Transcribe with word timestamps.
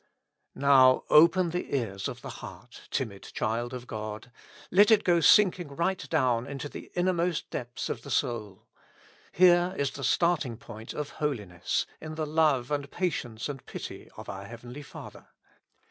Now 0.55 1.03
open 1.11 1.51
the 1.51 1.75
ears 1.75 2.07
of 2.07 2.23
the 2.23 2.31
heart, 2.41 2.87
timid 2.89 3.21
child 3.21 3.71
of 3.71 3.85
God; 3.85 4.31
let 4.71 4.89
it 4.89 5.03
go 5.03 5.19
sinking 5.19 5.67
right 5.75 6.03
down 6.09 6.47
into 6.47 6.67
the 6.67 6.91
innermost 6.95 7.51
depths 7.51 7.87
of 7.87 8.01
the 8.01 8.09
soul. 8.09 8.65
Here 9.31 9.75
is 9.77 9.91
the 9.91 10.03
starting 10.03 10.57
point 10.57 10.95
of 10.95 11.11
holi 11.11 11.45
ness, 11.45 11.85
in 12.01 12.15
the 12.15 12.25
love 12.25 12.71
and 12.71 12.89
patience 12.89 13.47
and 13.47 13.63
pity 13.67 14.09
of 14.17 14.27
our 14.27 14.45
heavenly 14.45 14.81
Father. 14.81 15.27